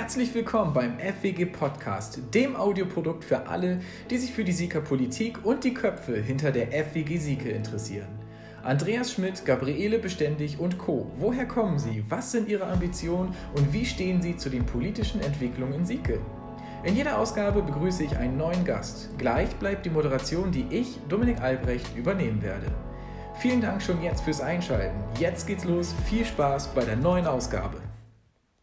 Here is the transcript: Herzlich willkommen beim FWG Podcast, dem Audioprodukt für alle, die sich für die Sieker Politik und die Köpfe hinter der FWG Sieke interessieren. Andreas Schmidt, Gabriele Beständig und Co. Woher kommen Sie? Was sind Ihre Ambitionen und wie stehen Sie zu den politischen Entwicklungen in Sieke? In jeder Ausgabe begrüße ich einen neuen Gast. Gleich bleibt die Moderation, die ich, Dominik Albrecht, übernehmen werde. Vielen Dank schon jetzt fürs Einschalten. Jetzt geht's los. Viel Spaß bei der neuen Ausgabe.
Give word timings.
Herzlich 0.00 0.32
willkommen 0.32 0.72
beim 0.72 0.96
FWG 1.00 1.46
Podcast, 1.46 2.20
dem 2.32 2.54
Audioprodukt 2.54 3.24
für 3.24 3.48
alle, 3.48 3.80
die 4.08 4.16
sich 4.16 4.32
für 4.32 4.44
die 4.44 4.52
Sieker 4.52 4.80
Politik 4.80 5.44
und 5.44 5.64
die 5.64 5.74
Köpfe 5.74 6.16
hinter 6.20 6.52
der 6.52 6.68
FWG 6.68 7.18
Sieke 7.18 7.48
interessieren. 7.48 8.06
Andreas 8.62 9.12
Schmidt, 9.12 9.44
Gabriele 9.44 9.98
Beständig 9.98 10.60
und 10.60 10.78
Co. 10.78 11.10
Woher 11.18 11.46
kommen 11.46 11.80
Sie? 11.80 12.04
Was 12.08 12.30
sind 12.30 12.48
Ihre 12.48 12.68
Ambitionen 12.68 13.34
und 13.56 13.72
wie 13.72 13.84
stehen 13.84 14.22
Sie 14.22 14.36
zu 14.36 14.50
den 14.50 14.64
politischen 14.64 15.20
Entwicklungen 15.20 15.74
in 15.74 15.84
Sieke? 15.84 16.20
In 16.84 16.94
jeder 16.94 17.18
Ausgabe 17.18 17.60
begrüße 17.60 18.04
ich 18.04 18.16
einen 18.16 18.36
neuen 18.36 18.64
Gast. 18.64 19.10
Gleich 19.18 19.50
bleibt 19.56 19.84
die 19.84 19.90
Moderation, 19.90 20.52
die 20.52 20.66
ich, 20.70 21.00
Dominik 21.08 21.40
Albrecht, 21.40 21.96
übernehmen 21.96 22.40
werde. 22.40 22.66
Vielen 23.40 23.60
Dank 23.60 23.82
schon 23.82 24.00
jetzt 24.00 24.20
fürs 24.20 24.40
Einschalten. 24.40 24.96
Jetzt 25.18 25.48
geht's 25.48 25.64
los. 25.64 25.92
Viel 26.06 26.24
Spaß 26.24 26.68
bei 26.68 26.84
der 26.84 26.94
neuen 26.94 27.26
Ausgabe. 27.26 27.87